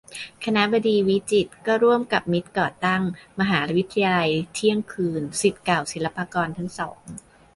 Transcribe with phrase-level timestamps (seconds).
[0.43, 3.01] คณบดีวิจิตร ก็ร่วมกับมิตรก่อตั้ง
[3.39, 6.99] "มหาวิทยาลัยเที่ยงคืน" ศิษย์เก่าศิลปากรทั้งสอง